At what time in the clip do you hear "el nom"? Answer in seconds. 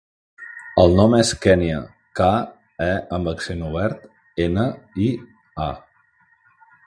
0.83-1.15